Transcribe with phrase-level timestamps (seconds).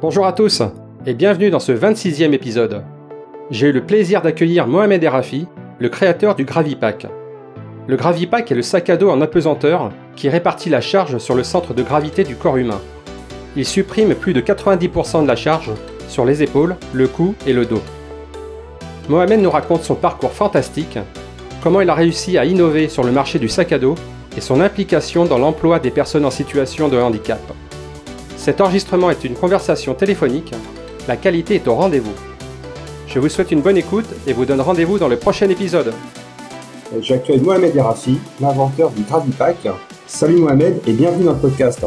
[0.00, 0.62] Bonjour à tous
[1.06, 2.84] et bienvenue dans ce 26e épisode.
[3.50, 5.48] J'ai eu le plaisir d'accueillir Mohamed Erafi,
[5.80, 7.08] le créateur du Gravipack.
[7.88, 11.42] Le Gravipack est le sac à dos en apesanteur qui répartit la charge sur le
[11.42, 12.80] centre de gravité du corps humain.
[13.56, 15.72] Il supprime plus de 90% de la charge
[16.06, 17.82] sur les épaules, le cou et le dos.
[19.08, 20.98] Mohamed nous raconte son parcours fantastique,
[21.60, 23.96] comment il a réussi à innover sur le marché du sac à dos
[24.38, 27.40] et son implication dans l'emploi des personnes en situation de handicap.
[28.36, 30.54] Cet enregistrement est une conversation téléphonique,
[31.08, 32.14] la qualité est au rendez-vous.
[33.08, 35.92] Je vous souhaite une bonne écoute et vous donne rendez-vous dans le prochain épisode.
[37.00, 39.56] J'accueille Mohamed Erafi, l'inventeur du Gravipack.
[40.06, 41.84] Salut Mohamed et bienvenue dans le podcast.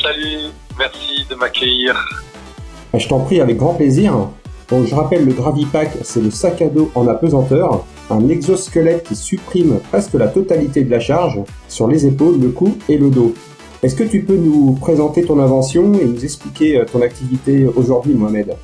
[0.00, 1.96] Salut, merci de m'accueillir.
[2.94, 4.14] Je t'en prie avec grand plaisir.
[4.68, 9.16] Donc je rappelle le Gravipack, c'est le sac à dos en apesanteur, un exosquelette qui
[9.16, 13.34] supprime presque la totalité de la charge sur les épaules, le cou et le dos.
[13.82, 18.14] Est-ce que tu peux nous présenter ton invention et nous expliquer euh, ton activité aujourd'hui,
[18.14, 18.56] Mohamed?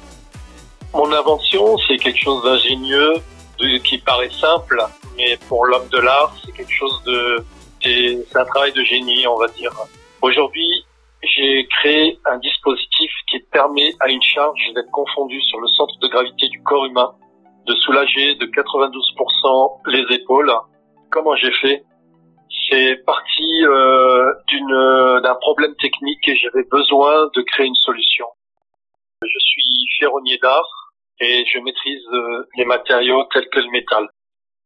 [0.92, 3.14] Mon invention, c'est quelque chose d'ingénieux,
[3.84, 4.82] qui paraît simple,
[5.16, 7.44] mais pour l'homme de l'art, c'est quelque chose de,
[7.82, 9.72] c'est un travail de génie, on va dire.
[10.22, 10.84] Aujourd'hui,
[11.22, 16.08] j'ai créé un dispositif qui permet à une charge d'être confondue sur le centre de
[16.08, 17.14] gravité du corps humain,
[17.66, 20.52] de soulager de 92% les épaules.
[21.10, 21.84] Comment j'ai fait?
[22.68, 28.26] C'est parti euh, d'une d'un problème technique et j'avais besoin de créer une solution.
[29.22, 34.08] Je suis ferronnier d'art et je maîtrise euh, les matériaux tels que le métal.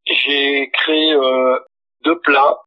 [0.06, 1.59] J'ai créé euh,
[2.05, 2.59] deux plats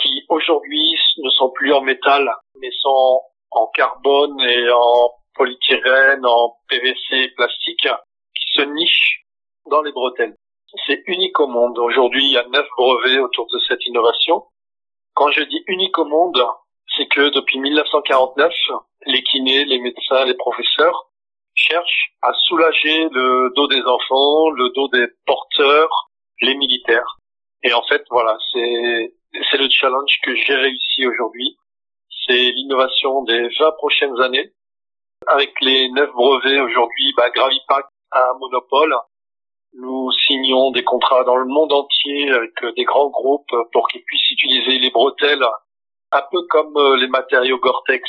[0.00, 2.28] qui aujourd'hui ne sont plus en métal,
[2.60, 7.88] mais sont en carbone et en polytyrène, en PVC plastique,
[8.34, 9.23] qui se nichent
[9.66, 10.36] dans les bretelles.
[10.86, 11.78] C'est unique au monde.
[11.78, 14.44] Aujourd'hui, il y a neuf brevets autour de cette innovation.
[15.14, 16.42] Quand je dis unique au monde,
[16.96, 18.52] c'est que depuis 1949,
[19.06, 21.10] les kinés, les médecins, les professeurs
[21.54, 26.10] cherchent à soulager le dos des enfants, le dos des porteurs,
[26.40, 27.18] les militaires.
[27.62, 31.56] Et en fait, voilà, c'est le challenge que j'ai réussi aujourd'hui.
[32.26, 34.52] C'est l'innovation des 20 prochaines années.
[35.26, 38.94] Avec les neuf brevets aujourd'hui, bah, Gravipack a un monopole.
[39.76, 44.30] Nous signons des contrats dans le monde entier avec des grands groupes pour qu'ils puissent
[44.30, 45.44] utiliser les bretelles
[46.12, 48.08] un peu comme euh, les matériaux Gore-Tex.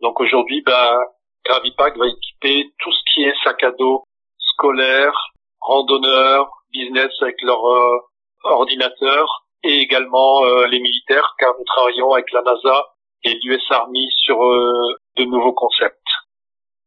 [0.00, 0.96] Donc aujourd'hui, bah,
[1.44, 4.04] Gravipack va équiper tout ce qui est sac à dos
[4.38, 5.12] scolaire,
[5.60, 7.98] randonneur, business avec leur euh,
[8.44, 12.86] ordinateur et également euh, les militaires car nous travaillons avec la NASA
[13.24, 15.98] et l'US Army sur euh, de nouveaux concepts.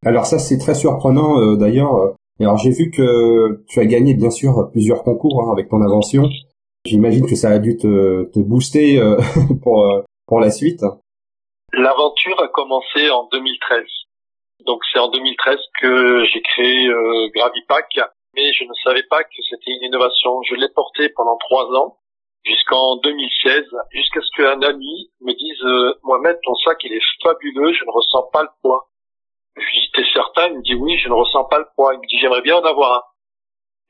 [0.05, 2.13] Alors ça c'est très surprenant euh, d'ailleurs.
[2.39, 6.23] Alors j'ai vu que tu as gagné bien sûr plusieurs concours hein, avec ton invention.
[6.85, 9.01] J'imagine que ça a dû te, te booster
[9.63, 9.85] pour
[10.27, 10.81] pour la suite.
[11.73, 13.83] L'aventure a commencé en 2013.
[14.65, 16.87] Donc c'est en 2013 que j'ai créé
[17.35, 17.99] Gravipack,
[18.35, 20.41] mais je ne savais pas que c'était une innovation.
[20.43, 21.99] Je l'ai porté pendant trois ans
[22.45, 27.73] jusqu'en 2016, jusqu'à ce qu'un ami me dise euh, Mohamed, ton sac il est fabuleux,
[27.73, 28.88] je ne ressens pas le poids.
[29.55, 30.47] Je lui dis t'es certain?
[30.47, 31.93] Il me dit oui, je ne ressens pas le poids.
[31.93, 33.03] Il me dit j'aimerais bien en avoir un.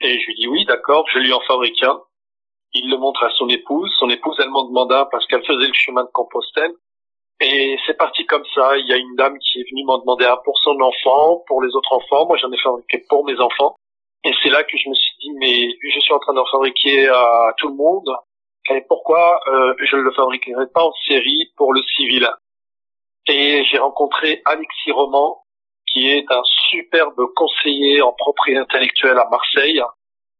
[0.02, 2.02] Et je lui dis oui, d'accord, je lui en fabrique un.
[2.74, 3.92] Il le montre à son épouse.
[4.00, 6.74] Son épouse, elle m'en demanda parce qu'elle faisait le chemin de Compostelle.
[7.42, 8.78] Et c'est parti comme ça.
[8.78, 11.62] Il y a une dame qui est venue m'en demander un pour son enfant, pour
[11.62, 12.28] les autres enfants.
[12.28, 13.76] Moi, j'en ai fabriqué pour mes enfants.
[14.24, 17.08] Et c'est là que je me suis dit, mais je suis en train d'en fabriquer
[17.08, 18.10] à tout le monde
[18.70, 22.30] et pourquoi euh, je ne le fabriquerai pas en série pour le civil?
[23.28, 25.42] Et j'ai rencontré Alexis Roman,
[25.92, 29.82] qui est un superbe conseiller en propriété intellectuelle à Marseille.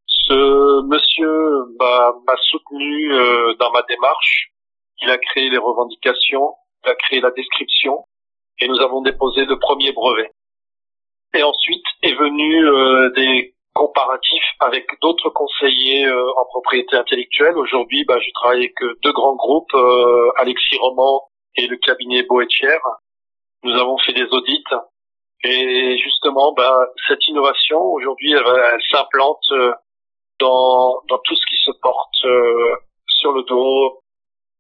[0.06, 4.52] Ce monsieur m'a soutenu euh, dans ma démarche.
[5.02, 8.06] Il a créé les revendications, il a créé la description,
[8.60, 10.32] et nous avons déposé le premier brevet.
[11.34, 17.58] Et ensuite est venu euh, des comparatif avec d'autres conseillers euh, en propriété intellectuelle.
[17.58, 22.24] Aujourd'hui, bah, je travaille avec euh, deux grands groupes, euh, Alexis Roman et le cabinet
[22.24, 22.78] Boetier.
[23.64, 24.64] Nous avons fait des audits
[25.44, 29.46] et justement, bah, cette innovation aujourd'hui, elle, s'implante
[30.40, 32.26] dans, dans tout ce qui se porte
[33.08, 34.02] sur le dos.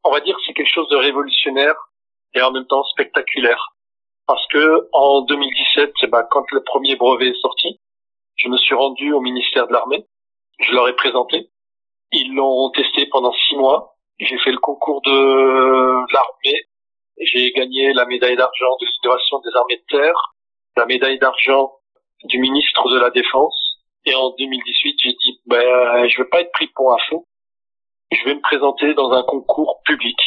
[0.04, 1.76] On va dire que c'est quelque chose de révolutionnaire
[2.34, 3.74] et en même temps spectaculaire.
[4.28, 7.80] Parce que en 2017, bah, quand le premier brevet est sorti,
[8.36, 10.06] je me suis rendu au ministère de l'Armée.
[10.60, 11.50] Je leur ai présenté.
[12.12, 13.96] Ils l'ont testé pendant six mois.
[14.20, 16.68] J'ai fait le concours de l'armée.
[17.22, 20.36] J'ai gagné la médaille d'argent de Fédération des armées de terre,
[20.80, 21.74] la médaille d'argent
[22.24, 23.78] du ministre de la Défense.
[24.06, 27.26] Et en 2018, j'ai dit, ben, je vais pas être pris pour un fou.
[28.12, 30.18] Je vais me présenter dans un concours public.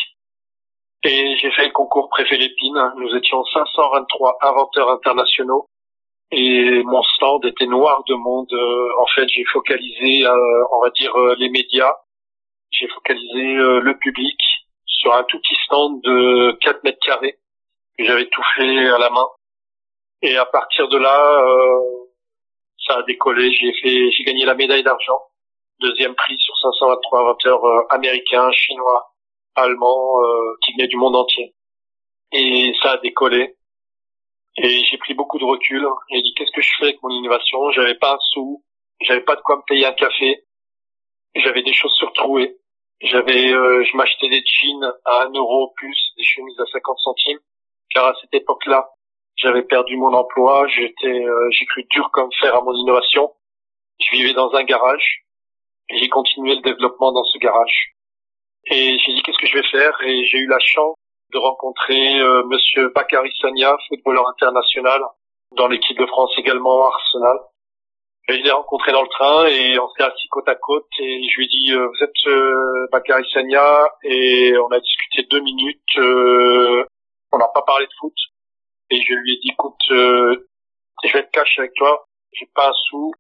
[1.05, 2.93] Et j'ai fait le concours Préphilépine.
[2.99, 5.67] Nous étions 523 inventeurs internationaux.
[6.31, 8.53] Et mon stand était noir de monde.
[8.53, 11.95] Euh, en fait, j'ai focalisé, euh, on va dire, euh, les médias.
[12.71, 14.39] J'ai focalisé le public
[14.87, 17.37] sur un tout petit stand de 4 mètres carrés.
[17.99, 19.27] J'avais tout fait à la main.
[20.23, 21.81] Et à partir de là,
[22.87, 23.53] ça a décollé.
[23.53, 25.21] J'ai fait, j'ai gagné la médaille d'argent,
[25.81, 29.13] deuxième prix sur 523 inventeurs américains, chinois,
[29.57, 30.21] allemands,
[30.65, 31.55] qui venaient du monde entier.
[32.33, 33.57] Et ça a décollé.
[34.57, 35.87] Et j'ai pris beaucoup de recul.
[36.11, 37.71] J'ai dit qu'est-ce que je fais avec mon innovation?
[37.71, 38.63] J'avais pas un sou,
[39.01, 40.45] j'avais pas de quoi me payer un café.
[41.35, 42.57] J'avais des choses surtrouées.
[43.01, 47.41] J'avais, euh, je m'achetais des jeans à un euro plus des chemises à 50 centimes,
[47.91, 48.89] car à cette époque-là,
[49.43, 50.67] j'avais perdu mon emploi.
[50.69, 53.33] J'étais, euh, j'ai cru dur comme fer à mon innovation.
[54.01, 55.25] Je vivais dans un garage.
[55.91, 57.95] J'ai continué le développement dans ce garage.
[58.67, 60.01] Et j'ai dit qu'est-ce que je vais faire?
[60.03, 60.95] Et j'ai eu la chance
[61.33, 65.03] de rencontrer euh, Monsieur Bakary Sanya, footballeur international,
[65.57, 67.39] dans l'équipe de France également Arsenal.
[68.29, 71.29] Et je l'ai rencontré dans le train et on s'est assis côte à côte et
[71.29, 75.41] je lui ai dit euh, vous êtes euh, Bakary Sanya et on a discuté deux
[75.41, 75.99] minutes.
[75.99, 76.85] Euh,
[77.33, 78.15] on n'a pas parlé de foot
[78.93, 82.75] et je lui ai dit écoute je vais être cash avec toi, j'ai pas un
[82.89, 83.13] sou,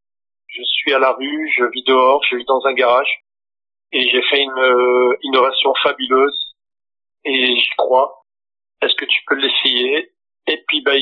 [0.46, 3.22] je suis à la rue, je vis dehors, je vis dans un garage
[3.92, 6.54] et j'ai fait une innovation fabuleuse
[7.24, 8.22] et j'y crois.
[8.82, 10.12] Est-ce que tu peux l'essayer?
[10.46, 10.92] Et puis bah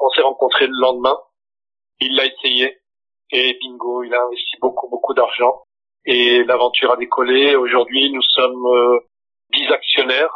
[0.00, 1.16] on s'est rencontrés le lendemain.
[2.00, 2.78] Il l'a essayé
[3.30, 5.62] et bingo, il a investi beaucoup beaucoup d'argent
[6.04, 7.56] et l'aventure a décollé.
[7.56, 8.98] Aujourd'hui, nous sommes euh,
[9.52, 10.34] 10 actionnaires.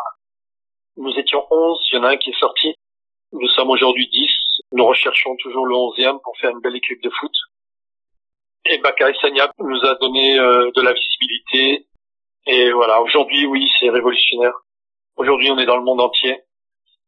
[0.96, 2.74] Nous étions 11, il y en a un qui est sorti.
[3.32, 4.28] Nous sommes aujourd'hui 10.
[4.72, 7.32] Nous recherchons toujours le 11e pour faire une belle équipe de foot.
[8.64, 11.86] Et Bakary Sagna nous a donné euh, de la visibilité.
[12.46, 14.54] Et voilà, aujourd'hui, oui, c'est révolutionnaire.
[15.16, 16.40] Aujourd'hui, on est dans le monde entier.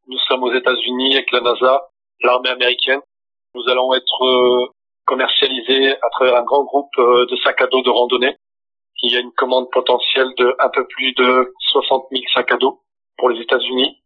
[0.07, 1.89] Nous sommes aux États-Unis avec la NASA,
[2.23, 3.01] l'armée américaine.
[3.55, 4.69] Nous allons être euh,
[5.05, 8.37] commercialisés à travers un grand groupe euh, de sacs à dos de randonnée.
[9.03, 12.57] Il y a une commande potentielle de un peu plus de 60 000 sacs à
[12.57, 12.81] dos
[13.19, 13.99] pour les États-Unis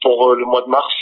[0.00, 0.94] pour euh, le mois de mars.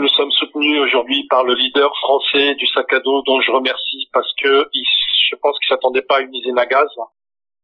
[0.00, 4.08] Nous sommes soutenus aujourd'hui par le leader français du sac à dos dont je remercie
[4.14, 6.88] parce que je pense qu'il s'attendait pas à une usine à gaz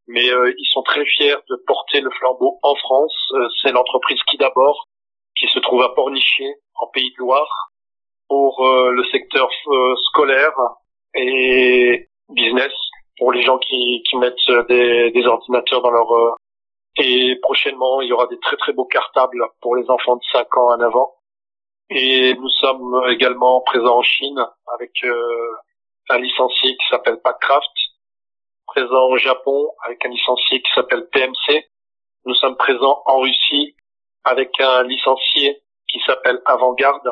[0.06, 3.16] mais euh, ils sont très fiers de porter le flambeau en France.
[3.32, 4.86] Euh, c'est l'entreprise qui d'abord,
[5.34, 7.70] qui se trouve à Pornichet, en Pays de Loire,
[8.28, 9.48] pour euh, le secteur
[10.08, 10.54] scolaire
[11.14, 12.72] et business,
[13.16, 16.36] pour les gens qui, qui mettent des, des ordinateurs dans leur...
[16.98, 20.54] et prochainement, il y aura des très très beaux cartables pour les enfants de 5
[20.58, 21.15] ans en avant.
[21.90, 24.44] Et nous sommes également présents en Chine
[24.74, 24.92] avec
[26.08, 27.70] un licencié qui s'appelle Packcraft
[28.66, 31.64] présents au Japon avec un licencié qui s'appelle PMC.
[32.26, 33.74] Nous sommes présents en Russie
[34.24, 37.08] avec un licencié qui s'appelle Avantgarde.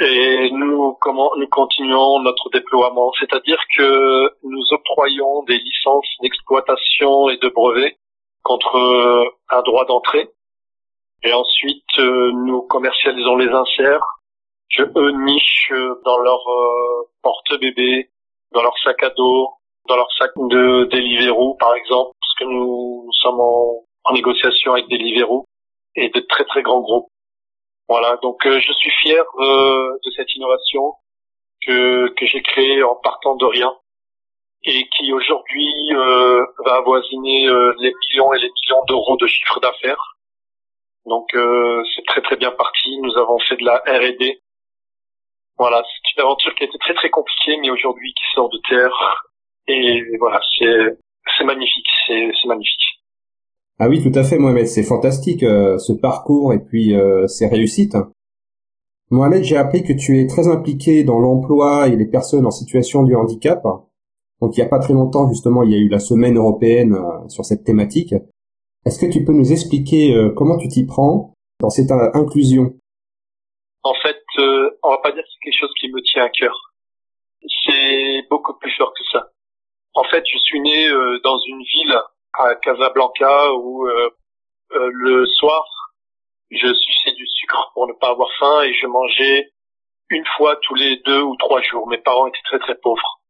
[0.00, 7.36] Et nous, comment, nous continuons notre déploiement, c'est-à-dire que nous octroyons des licences d'exploitation et
[7.38, 7.96] de brevets
[8.42, 10.30] contre euh, un droit d'entrée.
[11.24, 14.04] Et ensuite, euh, nous commercialisons les inserts
[14.76, 15.72] que eux nichent
[16.04, 18.10] dans leur euh, porte-bébé,
[18.52, 19.50] dans leur sac à dos,
[19.88, 25.46] dans leur sac de Deliveroo, par exemple, parce que nous, sommes en, négociation avec Deliveroo
[25.94, 27.08] et de très très grands groupes.
[27.88, 30.94] Voilà, donc euh, je suis fier euh, de cette innovation
[31.66, 33.72] que, que j'ai créée en partant de rien
[34.64, 40.11] et qui aujourd'hui euh, va avoisiner les millions et les millions d'euros de chiffre d'affaires.
[41.06, 42.98] Donc c'est très très bien parti.
[43.00, 44.40] Nous avons fait de la R&D.
[45.58, 48.58] Voilà, c'est une aventure qui a été très très compliquée, mais aujourd'hui qui sort de
[48.68, 49.22] terre
[49.68, 53.02] et voilà, c'est magnifique, c'est magnifique.
[53.78, 57.48] Ah oui, tout à fait, Mohamed, c'est fantastique euh, ce parcours et puis euh, ces
[57.48, 57.96] réussites.
[59.10, 63.02] Mohamed, j'ai appris que tu es très impliqué dans l'emploi et les personnes en situation
[63.02, 63.62] de handicap.
[64.40, 66.94] Donc il n'y a pas très longtemps, justement, il y a eu la semaine européenne
[66.94, 68.14] euh, sur cette thématique.
[68.84, 72.74] Est-ce que tu peux nous expliquer euh, comment tu t'y prends dans cette inclusion?
[73.84, 74.22] En fait,
[74.82, 76.72] on va pas dire que c'est quelque chose qui me tient à cœur.
[77.64, 79.32] C'est beaucoup plus fort que ça.
[79.94, 82.00] En fait, je suis né euh, dans une ville
[82.34, 84.10] à Casablanca où euh,
[84.72, 85.64] euh, le soir,
[86.50, 89.50] je suçais du sucre pour ne pas avoir faim et je mangeais
[90.08, 91.86] une fois tous les deux ou trois jours.
[91.88, 93.20] Mes parents étaient très très pauvres.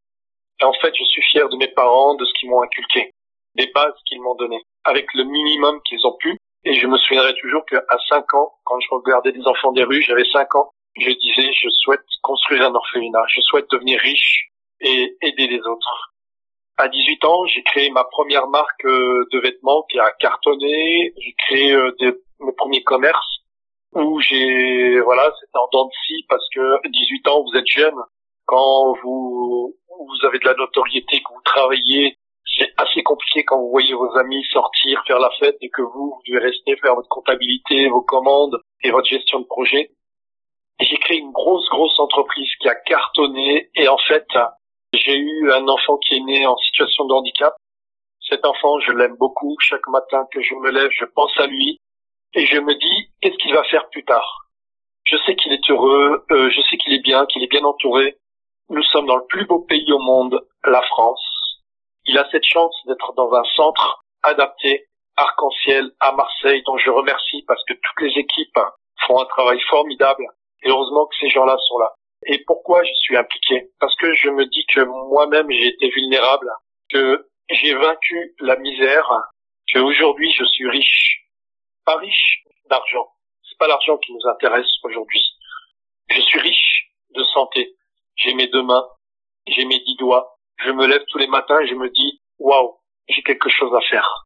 [0.61, 3.11] Et en fait, je suis fier de mes parents, de ce qu'ils m'ont inculqué,
[3.55, 6.37] des bases qu'ils m'ont données, avec le minimum qu'ils ont pu.
[6.65, 10.01] Et je me souviendrai toujours qu'à cinq ans, quand je regardais des enfants des rues,
[10.01, 14.47] j'avais cinq ans, je disais, je souhaite construire un orphelinat, je souhaite devenir riche
[14.79, 16.13] et aider les autres.
[16.77, 21.13] À 18 ans, j'ai créé ma première marque euh, de vêtements qui a cartonné.
[21.17, 22.13] J'ai créé euh, des
[22.43, 23.39] mes premiers commerces
[23.93, 27.95] où j'ai voilà c'était en dents de scie parce que 18 ans vous êtes jeune
[28.45, 32.17] quand vous vous avez de la notoriété que vous travaillez
[32.77, 36.21] assez compliqué quand vous voyez vos amis sortir faire la fête et que vous, vous
[36.27, 39.91] devez rester faire votre comptabilité vos commandes et votre gestion de projet
[40.79, 44.27] j'ai créé une grosse grosse entreprise qui a cartonné et en fait
[44.93, 47.55] j'ai eu un enfant qui est né en situation de handicap
[48.29, 51.79] cet enfant je l'aime beaucoup chaque matin que je me lève je pense à lui
[52.35, 54.47] et je me dis qu'est-ce qu'il va faire plus tard?
[55.05, 58.17] Je sais qu'il est heureux, euh, je sais qu'il est bien, qu'il est bien entouré.
[58.69, 61.23] Nous sommes dans le plus beau pays au monde, la France.
[62.05, 67.43] Il a cette chance d'être dans un centre adapté, arc-en-ciel, à Marseille, dont je remercie
[67.47, 68.59] parce que toutes les équipes
[69.05, 70.25] font un travail formidable.
[70.63, 71.93] Et heureusement que ces gens-là sont là.
[72.25, 73.69] Et pourquoi je suis impliqué?
[73.79, 76.49] Parce que je me dis que moi-même j'ai été vulnérable,
[76.89, 79.09] que j'ai vaincu la misère,
[79.73, 81.25] que aujourd'hui je suis riche,
[81.85, 83.09] pas riche d'argent.
[83.43, 85.21] C'est pas l'argent qui nous intéresse aujourd'hui.
[86.09, 87.75] Je suis riche de santé.
[88.15, 88.87] J'ai mes deux mains,
[89.47, 90.32] j'ai mes dix doigts.
[90.65, 92.77] Je me lève tous les matins et je me dis, waouh,
[93.09, 94.25] j'ai quelque chose à faire.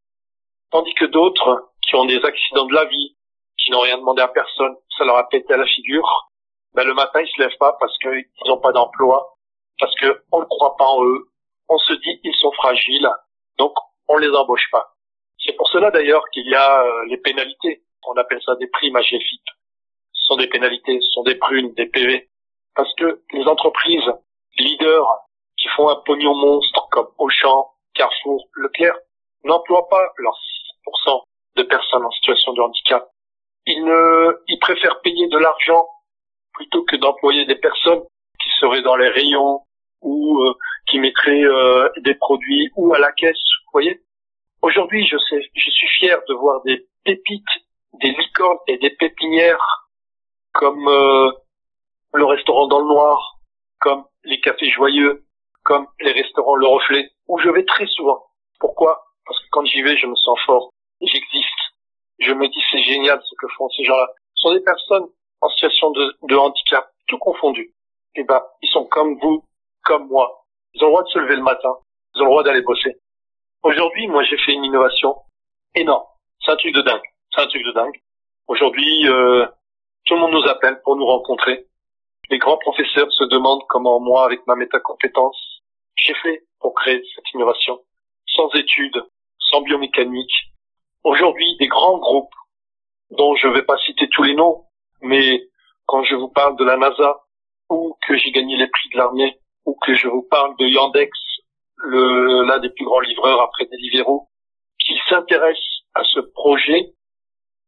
[0.72, 3.16] Tandis que d'autres qui ont des accidents de la vie,
[3.58, 6.30] qui n'ont rien demandé à personne, ça leur a pété à la figure.
[6.74, 9.36] Ben, le matin, ils se lèvent pas parce qu'ils n'ont pas d'emploi,
[9.80, 11.28] parce qu'on ne croit pas en eux.
[11.70, 13.10] On se dit, ils sont fragiles,
[13.58, 13.74] donc
[14.08, 14.94] on les embauche pas.
[15.44, 17.84] C'est pour cela d'ailleurs qu'il y a euh, les pénalités.
[18.08, 19.42] On appelle ça des primes HFIP.
[20.14, 22.30] Ce sont des pénalités, ce sont des prunes, des PV.
[22.76, 24.12] Parce que les entreprises
[24.60, 25.27] leaders
[25.58, 28.98] qui font un pognon monstre comme Auchan, Carrefour, Leclerc
[29.44, 30.40] n'emploient pas leurs
[31.08, 31.24] 6%
[31.58, 33.10] de personnes en situation de handicap.
[33.66, 35.88] Ils ne, ils préfèrent payer de l'argent
[36.54, 38.02] plutôt que d'employer des personnes
[38.40, 39.62] qui seraient dans les rayons
[40.02, 40.54] ou euh,
[40.88, 44.02] qui mettraient euh, des produits ou à la caisse, vous voyez.
[44.62, 47.46] Aujourd'hui, je, sais, je suis fier de voir des pépites,
[47.94, 49.88] des licornes et des pépinières
[50.54, 51.32] comme euh,
[52.14, 53.38] le restaurant dans le noir,
[53.80, 55.27] comme les cafés joyeux,
[55.68, 58.24] comme les restaurants Le Reflet, où je vais très souvent.
[58.58, 59.04] Pourquoi?
[59.26, 60.72] Parce que quand j'y vais, je me sens fort,
[61.02, 61.62] j'existe.
[62.20, 64.08] Je me dis c'est génial ce que font ces gens-là.
[64.36, 65.08] Ce sont des personnes
[65.42, 67.74] en situation de, de handicap, tout confondu.
[68.16, 69.44] Et eh ben, ils sont comme vous,
[69.84, 70.46] comme moi.
[70.74, 71.76] Ils ont le droit de se lever le matin,
[72.16, 72.96] ils ont le droit d'aller bosser.
[73.62, 75.18] Aujourd'hui, moi, j'ai fait une innovation
[75.76, 76.06] énorme.
[76.46, 77.08] C'est un truc de dingue.
[77.36, 78.02] C'est un truc de dingue.
[78.48, 79.46] Aujourd'hui, euh,
[80.06, 81.68] tout le monde nous appelle pour nous rencontrer.
[82.30, 85.57] Les grands professeurs se demandent comment moi, avec ma métacompétence,
[85.98, 87.80] j'ai fait pour créer cette innovation.
[88.28, 89.04] Sans études,
[89.40, 90.34] sans biomécanique.
[91.04, 92.34] Aujourd'hui, des grands groupes,
[93.12, 94.66] dont je ne vais pas citer tous les noms,
[95.02, 95.48] mais
[95.86, 97.22] quand je vous parle de la NASA,
[97.70, 101.18] ou que j'ai gagné les prix de l'armée, ou que je vous parle de Yandex,
[101.84, 104.28] l'un des plus grands livreurs après Deliveroo,
[104.80, 105.58] qui s'intéresse
[105.94, 106.94] à ce projet,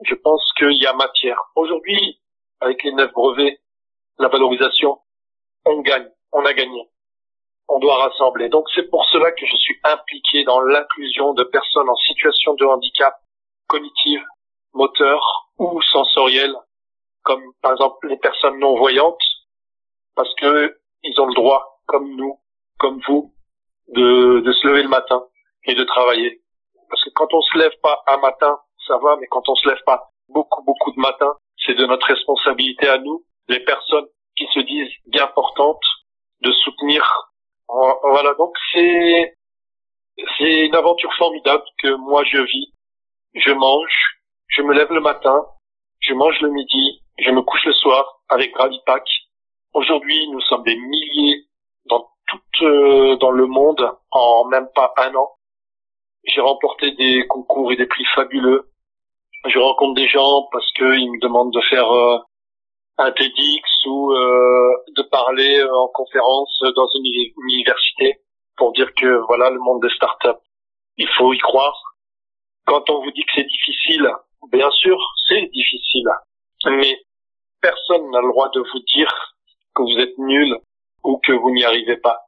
[0.03, 1.39] je pense qu'il y a matière.
[1.55, 2.19] Aujourd'hui,
[2.61, 3.59] avec les neuf brevets,
[4.17, 4.99] la valorisation,
[5.65, 6.89] on gagne, on a gagné.
[7.71, 8.49] On doit rassembler.
[8.49, 12.65] Donc c'est pour cela que je suis impliqué dans l'inclusion de personnes en situation de
[12.65, 13.15] handicap
[13.67, 14.23] cognitive,
[14.73, 15.21] moteur
[15.57, 16.53] ou sensoriel,
[17.23, 19.21] comme par exemple les personnes non voyantes,
[20.15, 22.39] parce que ils ont le droit, comme nous,
[22.77, 23.33] comme vous,
[23.89, 25.23] de, de se lever le matin
[25.65, 26.41] et de travailler.
[26.89, 29.69] Parce que quand on se lève pas un matin, ça va, mais quand on se
[29.69, 31.31] lève pas beaucoup, beaucoup de matin,
[31.65, 35.83] c'est de notre responsabilité à nous, les personnes qui se disent bien importantes,
[36.41, 37.28] de soutenir.
[37.69, 39.35] Voilà, donc c'est
[40.37, 42.73] c'est une aventure formidable que moi je vis.
[43.35, 45.45] Je mange, je me lève le matin,
[45.99, 49.07] je mange le midi, je me couche le soir avec Gravipack.
[49.73, 51.43] Aujourd'hui, nous sommes des milliers
[51.85, 55.29] dans tout euh, dans le monde en même pas un an.
[56.25, 58.71] J'ai remporté des concours et des prix fabuleux.
[59.45, 62.17] Je rencontre des gens parce qu'ils me demandent de faire euh,
[62.99, 68.19] un TEDx ou euh, de parler en conférence dans une université
[68.57, 70.41] pour dire que voilà le monde des startups,
[70.97, 71.81] il faut y croire.
[72.65, 74.11] Quand on vous dit que c'est difficile,
[74.51, 76.09] bien sûr, c'est difficile,
[76.65, 76.99] mais
[77.61, 79.33] personne n'a le droit de vous dire
[79.75, 80.57] que vous êtes nul
[81.05, 82.19] ou que vous n'y arrivez pas.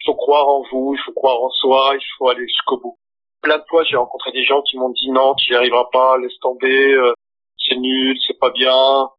[0.00, 2.98] Il faut croire en vous, il faut croire en soi, il faut aller jusqu'au bout.
[3.42, 6.16] Plein de fois, j'ai rencontré des gens qui m'ont dit non, tu n'y arriveras pas,
[6.16, 7.12] laisse tomber, euh,
[7.58, 9.10] c'est nul, c'est pas bien,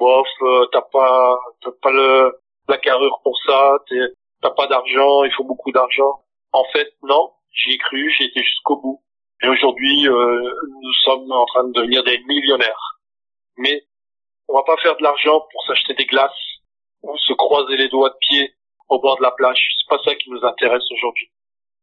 [0.00, 3.76] bof, euh, t'as pas, t'as pas le, la carrure pour ça,
[4.40, 6.24] t'as pas d'argent, il faut beaucoup d'argent.
[6.52, 9.02] En fait, non, j'y ai cru, j'ai été jusqu'au bout.
[9.42, 10.50] Et aujourd'hui, euh,
[10.82, 12.98] nous sommes en train de devenir des millionnaires.
[13.56, 13.82] Mais
[14.48, 16.32] on va pas faire de l'argent pour s'acheter des glaces
[17.02, 18.54] ou se croiser les doigts de pied
[18.88, 19.60] au bord de la plage.
[19.78, 21.30] C'est pas ça qui nous intéresse aujourd'hui.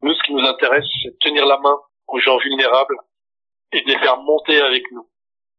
[0.01, 2.97] Nous, ce qui nous intéresse, c'est de tenir la main aux gens vulnérables
[3.71, 5.07] et de les faire monter avec nous.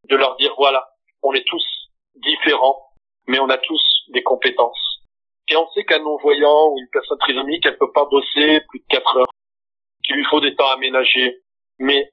[0.09, 0.88] de leur dire voilà,
[1.23, 1.77] on est tous
[2.20, 2.90] différents,
[3.26, 5.02] mais on a tous des compétences.
[5.48, 8.84] Et on sait qu'un non-voyant ou une personne trisomique, elle peut pas bosser plus de
[8.88, 9.32] quatre heures,
[10.04, 11.40] qu'il lui faut des temps aménagés.
[11.78, 12.10] Mais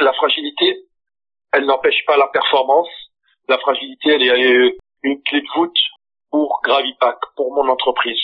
[0.00, 0.84] la fragilité,
[1.52, 2.88] elle n'empêche pas la performance.
[3.48, 5.78] La fragilité, elle est une clé de voûte
[6.30, 8.20] pour Gravipack, pour mon entreprise.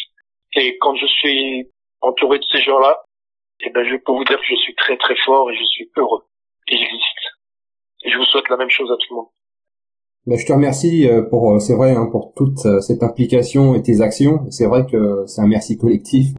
[0.55, 1.71] Et quand je suis
[2.01, 3.03] entouré de ces gens-là,
[3.61, 5.91] eh ben, je peux vous dire que je suis très très fort et je suis
[5.97, 6.25] heureux.
[6.69, 7.03] Et j'existe.
[8.05, 9.29] Et je vous souhaite la même chose à tout le monde.
[10.29, 13.75] Ben, je te remercie euh, pour, euh, c'est vrai, hein, pour toute euh, cette implication
[13.75, 14.45] et tes actions.
[14.51, 16.35] C'est vrai que c'est un merci collectif.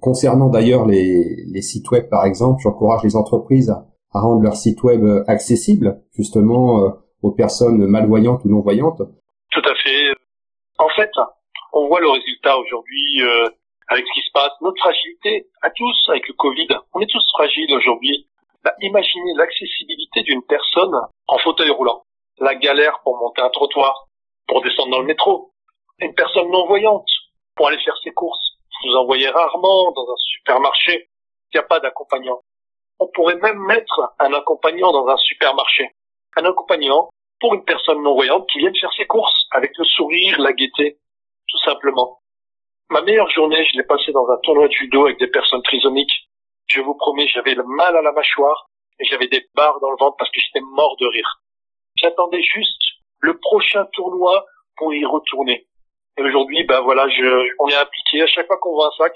[0.00, 3.86] Concernant d'ailleurs les, les sites web, par exemple, j'encourage les entreprises à,
[4.18, 6.90] rendre leur site web accessible, justement,
[7.22, 9.02] aux personnes malvoyantes ou non-voyantes.
[9.52, 10.10] Tout à fait.
[10.78, 11.12] En fait,
[11.72, 13.48] on voit le résultat aujourd'hui euh,
[13.86, 14.50] avec ce qui se passe.
[14.62, 18.26] Notre fragilité, à tous, avec le Covid, on est tous fragiles aujourd'hui.
[18.64, 20.96] Bah, imaginez l'accessibilité d'une personne
[21.28, 22.02] en fauteuil roulant,
[22.40, 24.08] la galère pour monter un trottoir,
[24.48, 25.52] pour descendre dans le métro,
[26.00, 27.08] une personne non-voyante
[27.54, 28.56] pour aller faire ses courses.
[28.84, 31.08] Vous en voyez rarement dans un supermarché.
[31.52, 32.40] Il n'y a pas d'accompagnant.
[32.98, 35.90] On pourrait même mettre un accompagnant dans un supermarché.
[36.36, 40.40] Un accompagnant pour une personne non-voyante qui vient de faire ses courses avec le sourire,
[40.40, 40.98] la gaieté,
[41.48, 42.20] tout simplement.
[42.88, 46.28] Ma meilleure journée, je l'ai passée dans un tournoi de judo avec des personnes trisomiques.
[46.66, 48.68] Je vous promets, j'avais le mal à la mâchoire
[48.98, 51.40] et j'avais des barres dans le ventre parce que j'étais mort de rire.
[52.00, 52.82] J'attendais juste
[53.20, 55.66] le prochain tournoi pour y retourner.
[56.18, 58.22] Et aujourd'hui, ben voilà, je, on est impliqué.
[58.22, 59.14] À chaque fois qu'on voit un sac,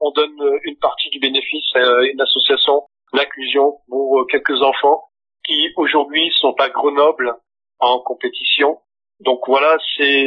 [0.00, 5.08] on donne euh, une partie du bénéfice à une association d'inclusion pour euh, quelques enfants
[5.44, 7.34] qui aujourd'hui sont à Grenoble
[7.80, 8.78] en compétition.
[9.20, 10.26] Donc voilà, c'est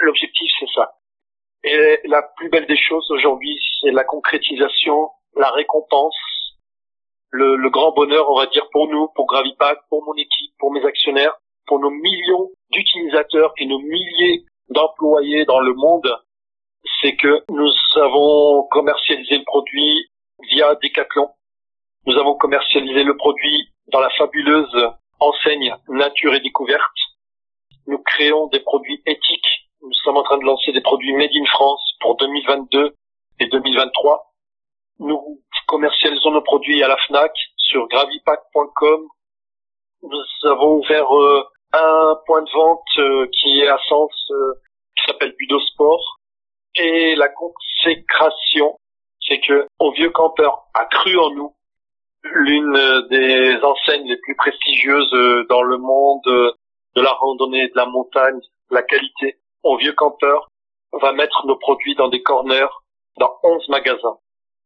[0.00, 0.92] l'objectif, c'est ça.
[1.64, 6.16] Et la plus belle des choses aujourd'hui, c'est la concrétisation, la récompense,
[7.32, 10.84] le, grand bonheur, on va dire, pour nous, pour Gravipack, pour mon équipe, pour mes
[10.84, 11.34] actionnaires,
[11.66, 16.14] pour nos millions d'utilisateurs et nos milliers d'employés dans le monde,
[17.00, 20.08] c'est que nous avons commercialisé le produit
[20.50, 21.28] via Decathlon.
[22.06, 24.88] Nous avons commercialisé le produit dans la fabuleuse
[25.20, 26.82] enseigne Nature et Découverte.
[27.86, 29.68] Nous créons des produits éthiques.
[29.82, 32.94] Nous sommes en train de lancer des produits Made in France pour 2022
[33.40, 34.31] et 2023.
[35.02, 39.08] Nous commercialisons nos produits à la FNAC sur gravipack.com.
[40.04, 44.54] Nous avons ouvert euh, un point de vente euh, qui est à Sens, euh,
[44.96, 46.20] qui s'appelle Budosport.
[46.76, 48.78] Et la consécration,
[49.26, 51.52] c'est que au vieux campeur a cru en nous
[52.22, 55.10] l'une des enseignes les plus prestigieuses
[55.48, 58.38] dans le monde de la randonnée, de la montagne,
[58.70, 59.36] la qualité.
[59.64, 60.48] Au Vieux Campeur,
[60.92, 62.72] va mettre nos produits dans des corners,
[63.18, 64.18] dans 11 magasins,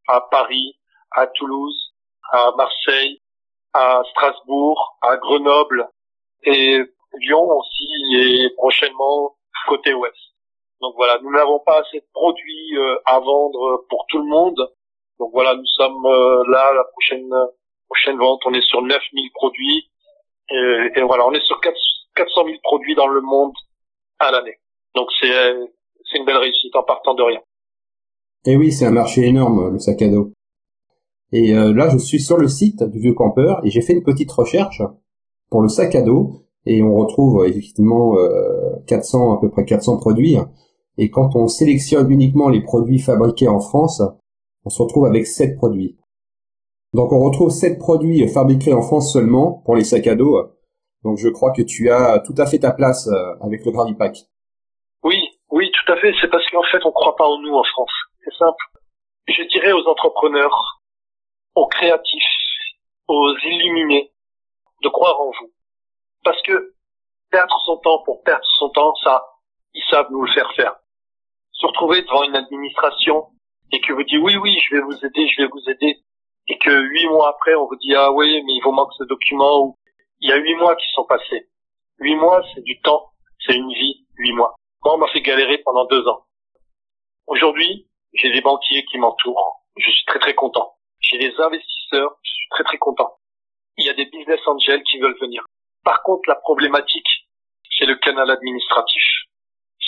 [0.09, 0.77] à Paris,
[1.11, 1.95] à Toulouse,
[2.31, 3.21] à Marseille,
[3.73, 5.89] à Strasbourg, à Grenoble
[6.45, 6.81] et
[7.21, 10.17] Lyon aussi et prochainement côté ouest.
[10.81, 14.57] Donc voilà, nous n'avons pas assez de produits euh, à vendre pour tout le monde.
[15.19, 17.31] Donc voilà, nous sommes euh, là, la prochaine
[17.89, 19.91] prochaine vente, on est sur 9000 produits.
[20.51, 23.55] Et, et, voilà, on est sur 400 000 produits dans le monde
[24.19, 24.59] à l'année.
[24.95, 25.55] Donc c'est
[26.11, 27.41] c'est une belle réussite en partant de rien.
[28.47, 30.31] Et oui, c'est un marché énorme, le sac à dos.
[31.33, 34.05] Et euh, là, je suis sur le site du Vieux Campeur et j'ai fait une
[34.05, 34.83] petite recherche
[35.51, 39.99] pour le sac à dos et on retrouve effectivement euh, 400 à peu près 400
[39.99, 40.37] produits.
[40.97, 44.01] Et quand on sélectionne uniquement les produits fabriqués en France,
[44.65, 45.99] on se retrouve avec 7 produits.
[46.95, 50.41] Donc on retrouve 7 produits fabriqués en France seulement pour les sacs à dos.
[51.03, 54.19] Donc je crois que tu as tout à fait ta place euh, avec le Gravipack.
[55.03, 55.17] Oui,
[55.51, 56.13] oui, tout à fait.
[56.21, 57.91] C'est parce qu'en fait on ne croit pas en nous en France.
[58.27, 58.65] C'est simple.
[59.29, 60.81] Je dirais aux entrepreneurs,
[61.55, 62.25] aux créatifs,
[63.07, 64.13] aux illuminés,
[64.83, 65.53] de croire en vous.
[66.25, 66.75] Parce que
[67.31, 69.25] perdre son temps pour perdre son temps, ça,
[69.75, 70.75] ils savent nous le faire faire.
[71.53, 73.29] Se retrouver devant une administration
[73.71, 76.03] et que vous dites oui, oui, je vais vous aider, je vais vous aider,
[76.49, 79.05] et que huit mois après, on vous dit ah oui, mais il vous manque ce
[79.05, 79.79] document, ou
[80.21, 81.49] il y a huit mois qui sont passés.
[81.99, 84.57] Huit mois, c'est du temps, c'est une vie, huit mois.
[84.85, 86.25] Moi, on m'a fait galérer pendant deux ans.
[87.29, 87.87] Aujourd'hui,
[88.17, 89.63] j'ai des banquiers qui m'entourent.
[89.77, 90.75] Je suis très très content.
[91.01, 93.19] J'ai des investisseurs, je suis très très content.
[93.77, 95.45] Il y a des business angels qui veulent venir.
[95.85, 97.29] Par contre, la problématique,
[97.79, 99.03] c'est le canal administratif.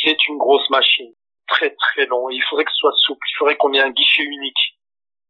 [0.03, 1.12] C'est une grosse machine
[1.49, 2.29] très très long.
[2.29, 3.27] Il faudrait que ce soit souple.
[3.31, 4.79] Il faudrait qu'on ait un guichet unique.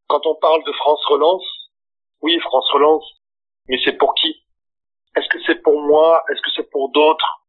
[0.09, 1.45] Quand on parle de France Relance,
[2.23, 3.05] oui, France Relance,
[3.69, 4.43] mais c'est pour qui?
[5.17, 6.25] Est-ce que c'est pour moi?
[6.31, 7.45] Est-ce que c'est pour d'autres?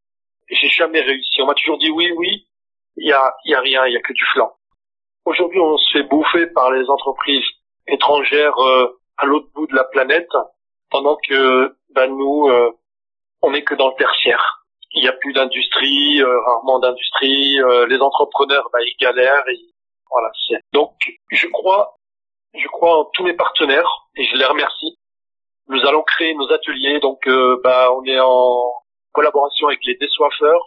[0.49, 1.41] J'ai jamais réussi.
[1.41, 2.47] On m'a toujours dit oui, oui.
[2.97, 3.85] Il y a, y a rien.
[3.87, 4.51] Il y a que du flanc.
[5.25, 7.45] Aujourd'hui, on se fait bouffer par les entreprises
[7.87, 10.29] étrangères euh, à l'autre bout de la planète,
[10.89, 12.71] pendant que ben, nous, euh,
[13.41, 14.65] on n'est que dans le tertiaire.
[14.93, 17.59] Il n'y a plus d'industrie, euh, rarement d'industrie.
[17.61, 19.47] Euh, les entrepreneurs, bah, ils galèrent.
[19.49, 19.59] Et,
[20.09, 20.31] voilà.
[20.73, 20.95] Donc,
[21.29, 21.95] je crois,
[22.55, 24.97] je crois en tous mes partenaires et je les remercie.
[25.67, 26.99] Nous allons créer nos ateliers.
[26.99, 28.73] Donc, euh, bah, on est en
[29.11, 30.65] collaboration avec les Dessoifeurs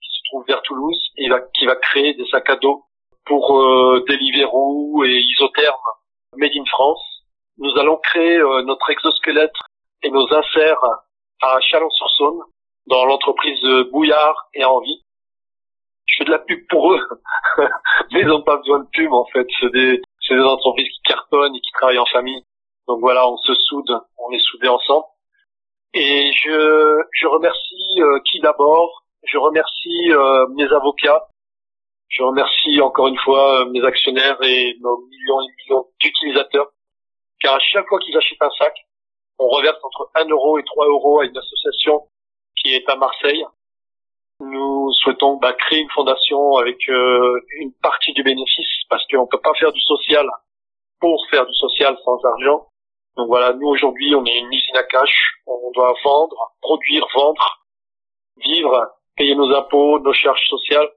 [0.00, 2.84] qui se trouvent vers Toulouse et qui va créer des sacs à dos
[3.28, 5.76] pour euh, Deliveroo et Isotherme
[6.36, 7.00] Made in France.
[7.58, 9.54] Nous allons créer notre exosquelette
[10.02, 10.84] et nos inserts
[11.42, 12.40] à Chalon-sur-Saône,
[12.86, 13.60] dans l'entreprise
[13.90, 15.04] Bouillard et Envie.
[16.06, 17.06] Je fais de la pub pour eux,
[18.12, 19.46] mais ils n'ont pas besoin de pub en fait.
[19.60, 22.44] C'est des, des entreprises qui cartonnent et qui travaillent en famille.
[22.86, 25.04] Donc voilà, on se soude, on est soudés ensemble.
[25.94, 29.04] Et je, je remercie euh, qui d'abord?
[29.24, 31.26] Je remercie euh, mes avocats.
[32.08, 36.68] Je remercie encore une fois euh, mes actionnaires et nos millions et millions d'utilisateurs.
[37.40, 38.74] Car à chaque fois qu'ils achètent un sac,
[39.38, 42.08] on reverse entre 1 euro et 3 euros à une association
[42.56, 43.44] qui est à Marseille.
[44.40, 49.28] Nous souhaitons bah, créer une fondation avec euh, une partie du bénéfice parce qu'on ne
[49.28, 50.26] peut pas faire du social
[51.00, 52.66] pour faire du social sans argent.
[53.16, 57.66] Donc voilà, nous aujourd'hui on est une usine à cash, on doit vendre, produire, vendre,
[58.38, 60.88] vivre, payer nos impôts, nos charges sociales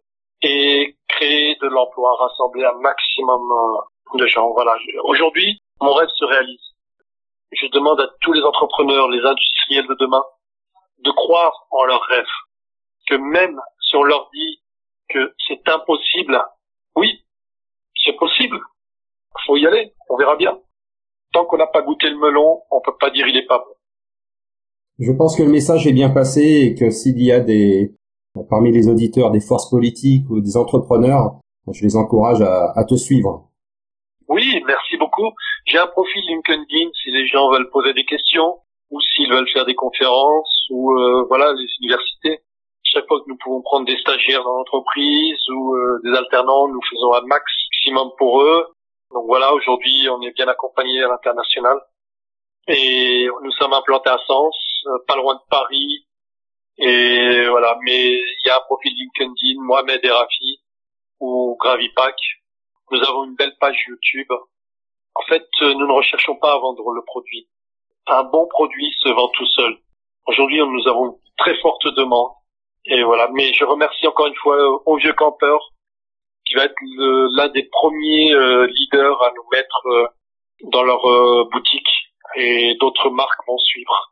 [0.43, 4.51] et créer de l'emploi, rassembler un maximum euh, de gens.
[4.53, 6.71] Voilà, aujourd'hui mon rêve se réalise
[7.51, 10.23] je demande à tous les entrepreneurs, les industriels de demain,
[11.03, 12.25] de croire en leurs rêves.
[13.07, 14.61] Que même si on leur dit
[15.09, 16.41] que c'est impossible,
[16.95, 17.23] oui,
[18.05, 18.59] c'est possible.
[19.45, 20.57] Faut y aller, on verra bien.
[21.33, 23.73] Tant qu'on n'a pas goûté le melon, on peut pas dire il est pas bon.
[24.99, 27.95] Je pense que le message est bien passé et que s'il y a des,
[28.49, 31.35] parmi les auditeurs des forces politiques ou des entrepreneurs,
[31.71, 33.49] je les encourage à, à te suivre.
[34.27, 35.31] Oui, merci beaucoup.
[35.65, 39.65] J'ai un profil LinkedIn si les gens veulent poser des questions ou s'ils veulent faire
[39.65, 42.39] des conférences ou euh, voilà les universités.
[42.83, 46.81] Chaque fois que nous pouvons prendre des stagiaires dans l'entreprise ou euh, des alternants, nous
[46.89, 48.65] faisons un maximum pour eux.
[49.13, 51.77] Donc voilà, aujourd'hui, on est bien accompagné à l'international
[52.67, 54.55] et nous sommes implantés à Sens,
[54.87, 56.05] euh, pas loin de Paris.
[56.81, 60.59] Et voilà, mais il y a un profil LinkedIn, Mohamed et Rafi
[61.19, 62.15] ou Gravipack
[62.91, 64.31] nous avons une belle page YouTube.
[65.15, 67.47] En fait, euh, nous ne recherchons pas à vendre le produit.
[68.07, 69.77] Un bon produit se vend tout seul.
[70.27, 72.31] Aujourd'hui, nous avons une très forte demande.
[72.85, 73.29] Et voilà.
[73.33, 75.71] Mais je remercie encore une fois euh, au vieux campeur
[76.45, 80.13] qui va être l'un des premiers euh, leaders à nous mettre
[80.63, 81.01] dans leur
[81.49, 81.89] boutique
[82.35, 84.10] et d'autres marques vont suivre.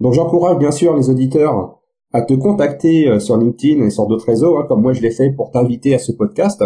[0.00, 1.78] Donc j'encourage bien sûr les auditeurs
[2.12, 5.30] à te contacter sur LinkedIn et sur d'autres réseaux, hein, comme moi je l'ai fait
[5.30, 6.64] pour t'inviter à ce podcast.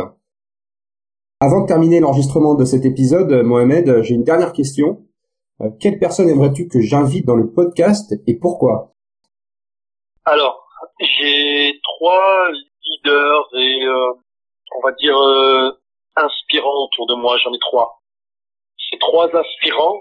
[1.41, 5.05] Avant de terminer l'enregistrement de cet épisode, Mohamed, j'ai une dernière question.
[5.61, 8.93] Euh, quelle personne aimerais-tu que j'invite dans le podcast et pourquoi?
[10.25, 10.67] Alors,
[11.01, 14.13] j'ai trois leaders et euh,
[14.77, 15.71] on va dire euh,
[16.17, 17.37] inspirants autour de moi.
[17.45, 18.01] J'en ai trois.
[18.91, 20.01] Ces trois inspirants,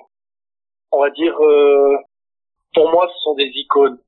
[0.91, 1.36] on va dire,
[2.74, 4.00] pour moi, ce sont des icônes.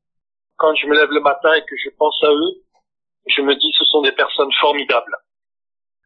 [0.58, 2.64] Quand je me lève le matin et que je pense à eux,
[3.28, 5.18] je me dis ce sont des personnes formidables.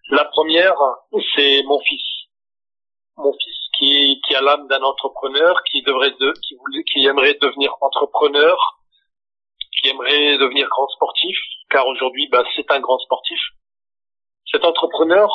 [0.10, 0.76] La première,
[1.36, 2.04] c'est mon fils.
[3.18, 6.56] Mon fils qui, qui a l'âme d'un entrepreneur, qui devrait de, qui
[6.92, 8.58] qui aimerait devenir entrepreneur,
[9.80, 11.38] qui aimerait devenir grand sportif,
[11.70, 13.40] car aujourd'hui, bah, c'est un grand sportif.
[14.52, 15.30] Cet entrepreneur,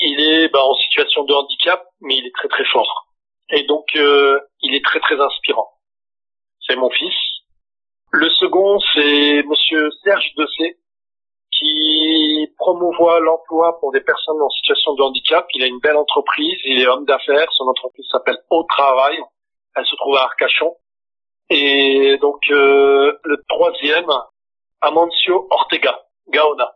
[0.00, 3.06] il est bah, en situation de handicap, mais il est très très fort.
[3.50, 5.70] Et donc, euh, il est très très inspirant.
[6.66, 7.14] C'est mon fils.
[8.12, 10.76] Le second, c'est Monsieur Serge Dessé,
[11.52, 15.46] qui promouvoit l'emploi pour des personnes en situation de handicap.
[15.54, 19.18] Il a une belle entreprise, il est homme d'affaires, son entreprise s'appelle Au Travail,
[19.76, 20.74] elle se trouve à Arcachon.
[21.50, 24.10] Et donc euh, le troisième,
[24.80, 26.72] Amancio Ortega, Gaona.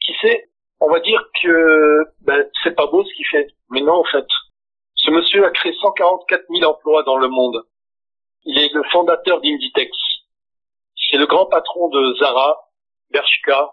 [0.00, 0.48] Qui sait,
[0.80, 4.26] on va dire que ben, c'est pas beau ce qu'il fait, mais non en fait.
[4.94, 7.62] Ce monsieur a créé 144 000 emplois dans le monde.
[8.44, 9.96] Il est le fondateur d'Inditex.
[10.96, 12.56] C'est le grand patron de Zara,
[13.10, 13.72] Bershka,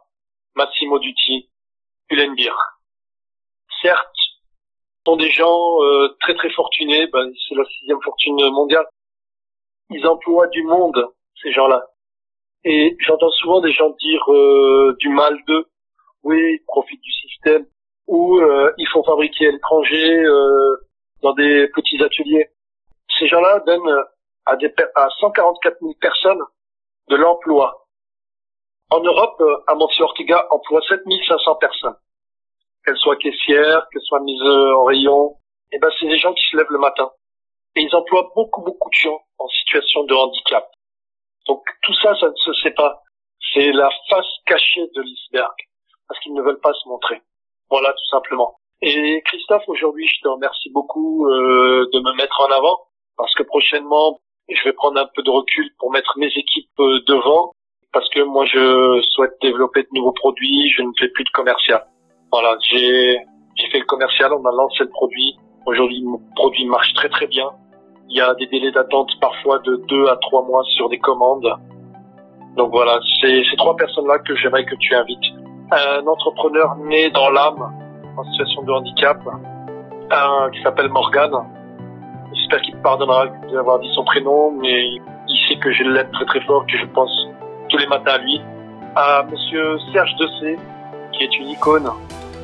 [0.55, 1.49] Massimo Dutti,
[2.09, 2.55] Ulenbir.
[3.81, 4.15] Certes,
[5.05, 8.85] sont des gens euh, très très fortunés, ben, c'est la sixième fortune mondiale.
[9.89, 11.03] Ils emploient du monde,
[11.41, 11.83] ces gens-là.
[12.63, 15.65] Et j'entends souvent des gens dire euh, du mal d'eux.
[16.23, 17.65] Oui, ils profitent du système.
[18.07, 20.23] Ou euh, ils font fabriquer à l'étranger
[21.21, 22.49] dans des petits ateliers.
[23.17, 24.03] Ces gens-là donnent
[24.45, 26.41] à, des, à 144 000 personnes
[27.09, 27.85] de l'emploi.
[28.91, 31.95] En Europe, euh, Amancio Ortega emploie 7500 personnes.
[32.85, 35.35] Qu'elles soient caissières, qu'elles soient mises euh, en rayon,
[35.71, 37.11] eh ben c'est des gens qui se lèvent le matin.
[37.75, 40.67] Et ils emploient beaucoup, beaucoup de gens en situation de handicap.
[41.47, 43.01] Donc tout ça, ça ne se sait pas.
[43.53, 45.53] C'est la face cachée de l'iceberg,
[46.07, 47.21] parce qu'ils ne veulent pas se montrer.
[47.69, 48.59] Voilà, tout simplement.
[48.81, 52.79] Et Christophe, aujourd'hui, je te remercie beaucoup euh, de me mettre en avant,
[53.17, 54.19] parce que prochainement,
[54.55, 57.53] je vais prendre un peu de recul pour mettre mes équipes euh, devant,
[57.91, 61.85] parce que moi, je souhaite développer de nouveaux produits, je ne fais plus de commercial.
[62.31, 63.17] Voilà, j'ai
[63.71, 65.37] fait le commercial, on a lancé le produit.
[65.65, 67.49] Aujourd'hui, mon produit marche très très bien.
[68.09, 71.47] Il y a des délais d'attente parfois de deux à trois mois sur des commandes.
[72.55, 75.25] Donc voilà, c'est ces trois personnes-là que j'aimerais que tu invites.
[75.71, 77.61] Un entrepreneur né dans l'âme,
[78.17, 79.17] en situation de handicap,
[80.11, 81.31] un qui s'appelle Morgan.
[82.49, 86.25] J'espère qu'il me pardonnera d'avoir dit son prénom, mais il sait que je l'aime très
[86.25, 87.11] très fort, que je pense
[87.69, 88.41] tous les matins à lui.
[88.95, 90.57] À Monsieur Serge Dessé,
[91.11, 91.87] qui est une icône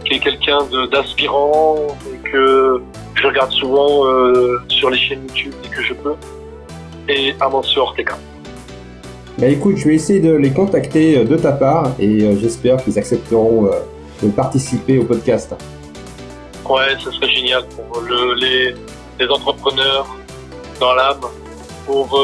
[0.06, 0.60] qui est quelqu'un
[0.92, 1.78] d'inspirant
[2.14, 2.84] et que
[3.16, 6.14] je regarde souvent euh, sur les chaînes YouTube dès que je peux,
[7.10, 8.14] et à Monsieur Ortega.
[9.40, 12.78] Bah écoute, je vais essayer de les contacter euh, de ta part et euh, j'espère
[12.78, 13.72] qu'ils accepteront
[14.22, 15.56] de participer au podcast.
[16.70, 18.76] Ouais, ce serait génial pour le, les,
[19.20, 20.08] les, entrepreneurs
[20.80, 21.22] dans l'âme,
[21.86, 22.20] pour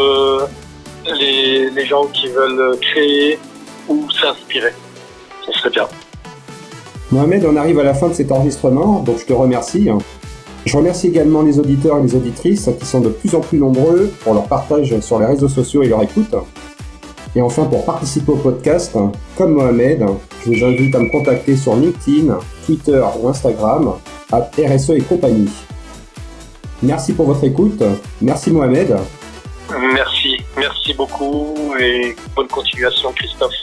[1.06, 3.40] les, les gens qui veulent créer
[3.88, 4.74] ou s'inspirer.
[5.46, 5.88] Ce serait bien.
[7.12, 9.90] Mohamed, on arrive à la fin de cet enregistrement, donc je te remercie.
[10.66, 14.12] Je remercie également les auditeurs et les auditrices qui sont de plus en plus nombreux
[14.24, 16.34] pour leur partage sur les réseaux sociaux et leur écoute.
[17.36, 18.96] Et enfin, pour participer au podcast,
[19.38, 20.06] comme Mohamed,
[20.46, 23.94] je vous invite à me contacter sur LinkedIn, Twitter ou Instagram,
[24.32, 25.50] à RSE et compagnie.
[26.84, 27.84] Merci pour votre écoute.
[28.22, 28.96] Merci Mohamed.
[29.94, 33.54] Merci, merci beaucoup et bonne continuation Christophe.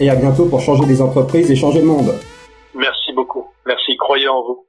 [0.00, 2.14] Et à bientôt pour changer les entreprises et changer le monde.
[2.74, 3.46] Merci beaucoup.
[3.66, 3.96] Merci.
[3.96, 4.66] Croyez en vous.